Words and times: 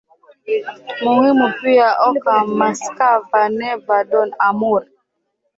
muhimu 1.03 1.47
pia 1.61 1.87
Oka 2.09 2.35
Moskva 2.59 3.41
Neva 3.59 3.97
Don 4.11 4.29
Amur 4.47 4.83